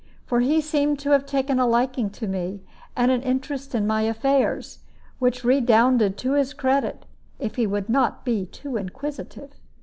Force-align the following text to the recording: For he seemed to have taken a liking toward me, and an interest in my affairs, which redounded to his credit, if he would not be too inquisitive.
For 0.25 0.39
he 0.39 0.61
seemed 0.61 0.97
to 1.01 1.11
have 1.11 1.27
taken 1.27 1.59
a 1.59 1.67
liking 1.67 2.09
toward 2.09 2.31
me, 2.31 2.63
and 2.95 3.11
an 3.11 3.21
interest 3.21 3.75
in 3.75 3.85
my 3.85 4.01
affairs, 4.01 4.79
which 5.19 5.43
redounded 5.43 6.17
to 6.17 6.31
his 6.33 6.55
credit, 6.55 7.05
if 7.37 7.53
he 7.55 7.67
would 7.67 7.87
not 7.87 8.25
be 8.25 8.47
too 8.47 8.77
inquisitive. 8.77 9.51